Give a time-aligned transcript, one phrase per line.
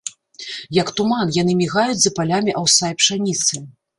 [0.77, 3.63] Як туман, яны мігаюць за палямі аўса і пшаніцы.